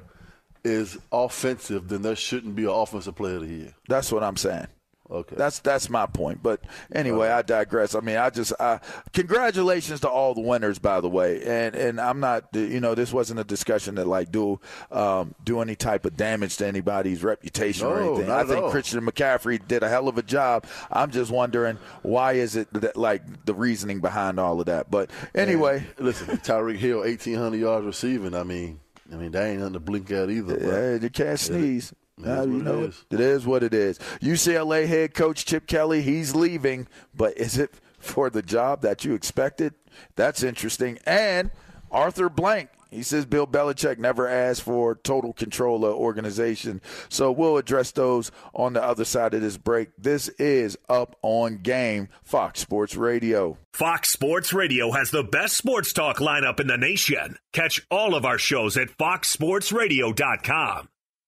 [0.63, 3.73] is offensive, then there shouldn't be an offensive player of the year.
[3.87, 4.67] That's what I'm saying.
[5.11, 5.35] Okay.
[5.35, 6.43] That's that's my point.
[6.43, 6.61] But
[6.93, 7.95] anyway, I digress.
[7.95, 8.77] I mean, I just uh,
[9.13, 11.41] congratulations to all the winners, by the way.
[11.43, 14.59] And and I'm not, you know, this wasn't a discussion that like do
[14.91, 18.27] um, do any type of damage to anybody's reputation or No, anything.
[18.27, 18.71] not I think all.
[18.71, 20.65] Christian McCaffrey did a hell of a job.
[20.91, 24.89] I'm just wondering why is it that like the reasoning behind all of that.
[24.91, 28.35] But anyway, And listen, Tyreek Hill, eighteen hundred yards receiving.
[28.35, 28.79] I mean,
[29.11, 30.57] I mean that ain't nothing to blink at either.
[30.59, 31.93] Yeah, you can't sneeze.
[32.19, 33.05] It is Uh, you what it know, is.
[33.11, 33.99] it is what it is.
[34.21, 39.13] UCLA head coach Chip Kelly, he's leaving, but is it for the job that you
[39.13, 39.73] expected?
[40.15, 40.99] That's interesting.
[41.05, 41.51] And
[41.91, 46.81] Arthur Blank, he says Bill Belichick never asked for total control of organization.
[47.07, 49.89] So we'll address those on the other side of this break.
[49.97, 53.57] This is Up on Game, Fox Sports Radio.
[53.73, 57.37] Fox Sports Radio has the best sports talk lineup in the nation.
[57.53, 60.89] Catch all of our shows at foxsportsradio.com.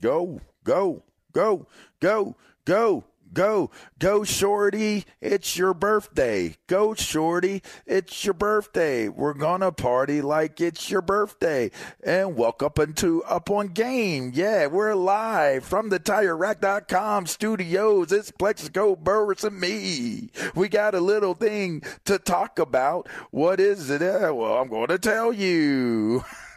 [0.00, 1.66] Go, go, go,
[1.98, 5.04] go, go, go, go, Shorty.
[5.20, 6.54] It's your birthday.
[6.68, 7.64] Go, Shorty.
[7.84, 9.08] It's your birthday.
[9.08, 11.72] We're gonna party like it's your birthday.
[12.00, 14.30] And welcome into Up on Game.
[14.32, 18.12] Yeah, we're live from the TireRack.com studios.
[18.12, 20.30] It's Plaxico Burress and me.
[20.54, 23.08] We got a little thing to talk about.
[23.32, 24.00] What is it?
[24.00, 26.22] Uh, well, I'm going to tell you.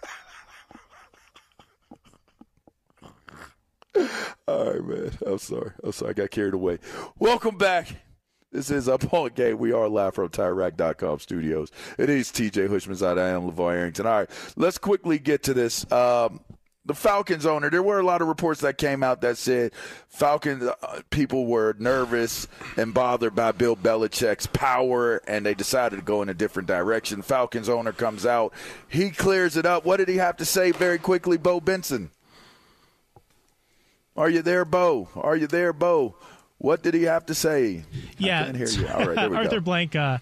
[3.95, 5.11] All right, man.
[5.25, 5.71] I'm sorry.
[5.83, 6.11] I'm sorry.
[6.11, 6.79] I got carried away.
[7.19, 7.87] Welcome back.
[8.51, 9.57] This is Up On Game.
[9.59, 11.71] We are live from TireRack.com studios.
[11.97, 13.17] It is TJ Hushman's out.
[13.17, 14.05] I am LaVar Arrington.
[14.05, 15.89] All right, let's quickly get to this.
[15.91, 16.41] Um,
[16.83, 19.71] the Falcons owner, there were a lot of reports that came out that said
[20.09, 26.01] Falcons uh, people were nervous and bothered by Bill Belichick's power, and they decided to
[26.01, 27.21] go in a different direction.
[27.21, 28.53] Falcons owner comes out.
[28.89, 29.85] He clears it up.
[29.85, 32.09] What did he have to say very quickly, Bo Benson?
[34.21, 35.09] Are you there, Bo?
[35.15, 36.13] Are you there, Bo?
[36.59, 37.85] What did he have to say?
[38.19, 38.87] Yeah, I can't hear you.
[38.87, 39.61] All right, there we Arthur go.
[39.61, 39.95] Blank.
[39.95, 40.19] Uh,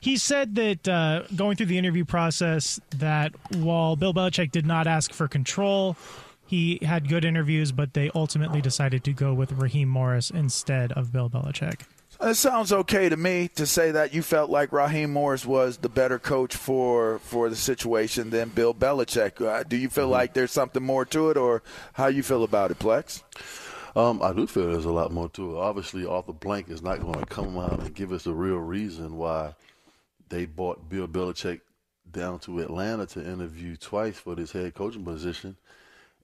[0.00, 4.86] he said that uh, going through the interview process, that while Bill Belichick did not
[4.86, 5.98] ask for control,
[6.46, 11.12] he had good interviews, but they ultimately decided to go with Raheem Morris instead of
[11.12, 11.82] Bill Belichick.
[12.24, 15.88] It sounds okay to me to say that you felt like Raheem Morris was the
[15.88, 19.44] better coach for for the situation than Bill Belichick.
[19.44, 21.64] Uh, do you feel like there's something more to it, or
[21.94, 23.22] how you feel about it, Plex?
[23.96, 25.58] Um, I do feel there's a lot more to it.
[25.58, 29.16] Obviously, Arthur Blank is not going to come out and give us a real reason
[29.16, 29.54] why
[30.28, 31.60] they brought Bill Belichick
[32.12, 35.56] down to Atlanta to interview twice for this head coaching position,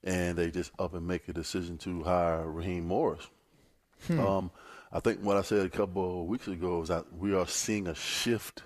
[0.04, 3.26] and they just up and make a decision to hire Raheem Morris.
[4.06, 4.20] Hmm.
[4.20, 4.50] Um,
[4.92, 7.86] I think what I said a couple of weeks ago is that we are seeing
[7.86, 8.62] a shift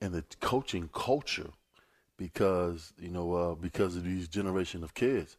[0.00, 1.50] in the coaching culture
[2.16, 5.36] because you know uh, because of these generation of kids.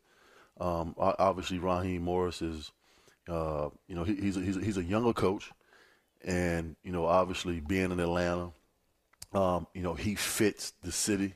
[0.59, 2.71] Um, obviously, Raheem Morris is
[3.29, 5.51] uh, you know he, he's a, he's a, he's a younger coach,
[6.23, 8.51] and you know obviously being in Atlanta,
[9.33, 11.33] um, you know he fits the city.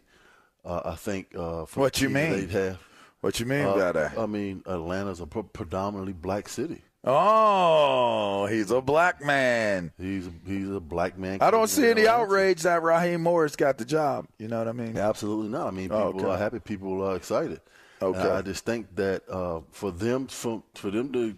[0.63, 2.77] Uh, I think uh, for What the you mean?
[3.21, 4.17] What you mean Uh, by that?
[4.19, 6.83] I mean Atlanta's a pre- predominantly black city.
[7.07, 9.91] Oh, he's a black man.
[9.99, 11.37] He's he's a black man.
[11.41, 14.27] I don't see any outrage that Raheem Morris got the job.
[14.39, 14.97] You know what I mean?
[14.97, 15.67] Absolutely not.
[15.67, 16.25] I mean, people Oh, okay.
[16.25, 16.59] are happy.
[16.59, 17.61] People are excited.
[18.01, 18.19] Okay.
[18.19, 21.35] And I just think that uh, for them, for, for them to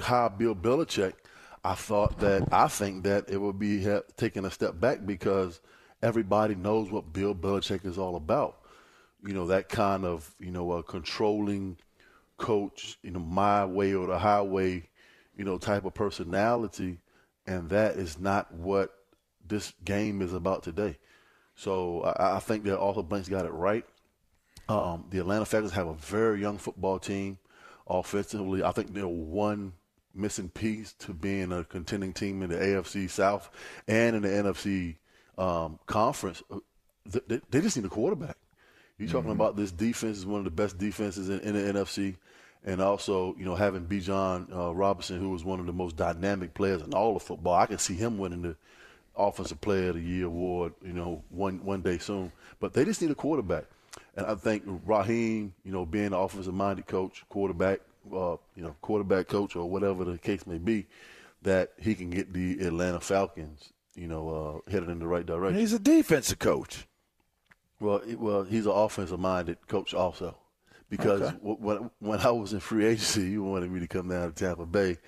[0.00, 1.12] hire Bill Belichick,
[1.64, 5.60] I thought that I think that it would be ha- taking a step back because
[6.02, 8.58] everybody knows what Bill Belichick is all about.
[9.24, 11.76] You know that kind of you know uh, controlling
[12.38, 14.88] coach, you know my way or the highway,
[15.36, 16.98] you know type of personality,
[17.46, 18.90] and that is not what
[19.46, 20.98] this game is about today.
[21.54, 23.84] So I, I think that Arthur Blanks got it right.
[24.68, 27.38] Um, the Atlanta Falcons have a very young football team.
[27.86, 29.72] Offensively, I think they're one
[30.14, 33.50] missing piece to being a contending team in the AFC South
[33.88, 34.96] and in the NFC
[35.38, 36.42] um, conference.
[36.50, 36.58] Uh,
[37.06, 38.36] they, they, just need a quarterback.
[38.98, 39.32] You're talking mm-hmm.
[39.32, 42.16] about this defense is one of the best defenses in, in the NFC,
[42.64, 46.54] and also you know having Bijan uh, Robinson, who was one of the most dynamic
[46.54, 47.54] players in all of football.
[47.54, 48.56] I can see him winning the
[49.16, 52.32] Offensive Player of the Year award, you know, one one day soon.
[52.60, 53.64] But they just need a quarterback,
[54.16, 57.80] and I think Raheem, you know, being an offensive-minded coach, quarterback,
[58.12, 60.86] uh, you know, quarterback coach or whatever the case may be,
[61.42, 65.58] that he can get the Atlanta Falcons, you know, uh, headed in the right direction.
[65.60, 66.86] He's a defensive coach.
[67.80, 70.36] Well, well, he's an offensive-minded coach also,
[70.92, 71.38] because okay.
[71.40, 74.66] when when I was in free agency, he wanted me to come down to Tampa
[74.66, 74.98] Bay,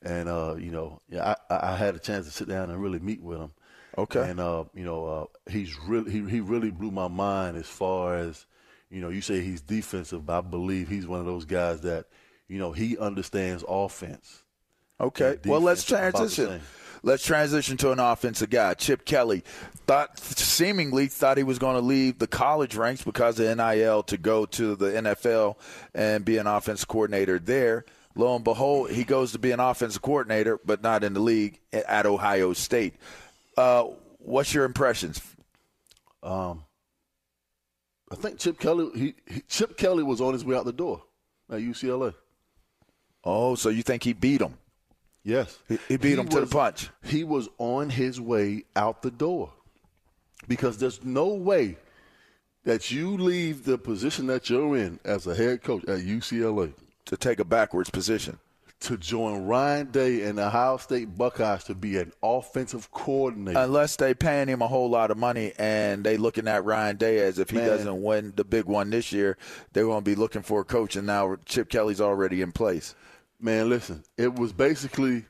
[0.00, 3.00] and uh, you know, yeah, I, I had a chance to sit down and really
[3.00, 3.52] meet with him.
[3.98, 4.30] Okay.
[4.30, 8.16] And uh, you know, uh, he's really he, he really blew my mind as far
[8.16, 8.46] as
[8.88, 9.10] you know.
[9.10, 12.06] You say he's defensive, but I believe he's one of those guys that
[12.48, 14.44] you know he understands offense.
[14.98, 15.36] Okay.
[15.44, 16.62] Well, let's transition.
[17.02, 18.74] Let's transition to an offensive guy.
[18.74, 19.42] Chip Kelly
[19.86, 24.18] thought seemingly thought he was going to leave the college ranks because of NIL to
[24.18, 25.56] go to the NFL
[25.94, 27.84] and be an offensive coordinator there.
[28.16, 31.60] Lo and behold, he goes to be an offensive coordinator, but not in the league
[31.72, 32.94] at Ohio State.
[33.56, 33.84] Uh,
[34.18, 35.22] what's your impressions?
[36.22, 36.64] Um,
[38.10, 38.90] I think Chip Kelly.
[38.94, 41.02] He, he, Chip Kelly was on his way out the door
[41.50, 42.14] at UCLA.
[43.24, 44.54] Oh, so you think he beat him?
[45.22, 46.90] Yes, he, he beat he him was, to the punch.
[47.04, 49.52] He was on his way out the door
[50.48, 51.76] because there's no way
[52.64, 56.72] that you leave the position that you're in as a head coach at UCLA
[57.06, 58.38] to take a backwards position.
[58.84, 63.58] To join Ryan Day and the Ohio State Buckeyes to be an offensive coordinator.
[63.58, 67.18] Unless they paying him a whole lot of money and they looking at Ryan Day
[67.18, 67.66] as if he Man.
[67.66, 69.36] doesn't win the big one this year,
[69.74, 72.94] they're going to be looking for a coach, and now Chip Kelly's already in place.
[73.40, 75.24] Man, listen, it was basically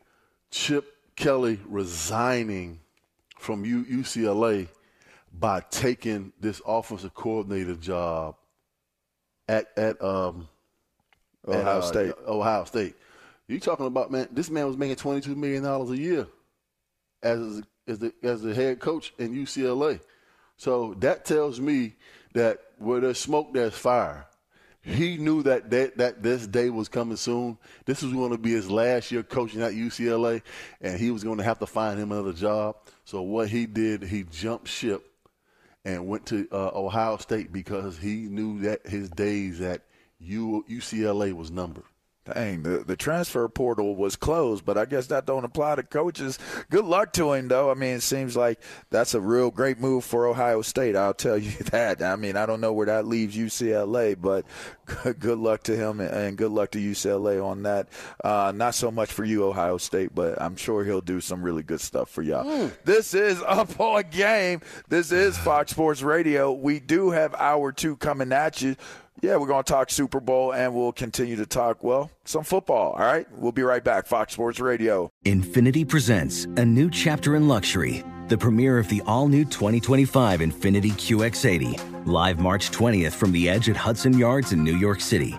[0.50, 2.80] Chip Kelly resigning
[3.38, 4.68] from U- UCLA
[5.32, 8.36] by taking this offensive coordinator job
[9.48, 10.48] at at um
[11.46, 12.14] Ohio at, uh, State.
[12.26, 12.94] Ohio State.
[13.48, 14.28] You talking about man?
[14.32, 16.26] This man was making twenty two million dollars a year
[17.22, 20.00] as as the as the head coach in UCLA.
[20.56, 21.94] So that tells me
[22.34, 24.26] that where there's smoke, there's fire.
[24.82, 27.58] He knew that that, that this day was coming soon.
[27.84, 30.42] This was going to be his last year coaching at UCLA,
[30.80, 32.76] and he was going to have to find him another job.
[33.04, 35.04] So what he did, he jumped ship
[35.84, 39.82] and went to uh, Ohio State because he knew that his days at
[40.18, 41.84] U- UCLA was numbered.
[42.34, 46.38] Dang, the, the transfer portal was closed, but I guess that don't apply to coaches.
[46.70, 47.70] Good luck to him, though.
[47.70, 48.60] I mean, it seems like
[48.90, 50.96] that's a real great move for Ohio State.
[50.96, 52.02] I'll tell you that.
[52.02, 54.44] I mean, I don't know where that leaves UCLA, but
[55.18, 57.88] good luck to him and good luck to UCLA on that.
[58.22, 61.62] Uh, not so much for you, Ohio State, but I'm sure he'll do some really
[61.62, 62.44] good stuff for y'all.
[62.44, 62.72] Mm.
[62.84, 64.60] This is Up on Game.
[64.88, 66.52] This is Fox Sports Radio.
[66.52, 68.76] We do have hour two coming at you.
[69.22, 72.92] Yeah, we're going to talk Super Bowl and we'll continue to talk, well, some football.
[72.92, 73.26] All right.
[73.32, 74.06] We'll be right back.
[74.06, 75.10] Fox Sports Radio.
[75.26, 80.92] Infiniti presents a new chapter in luxury, the premiere of the all new 2025 Infiniti
[80.92, 85.38] QX80, live March 20th from the edge at Hudson Yards in New York City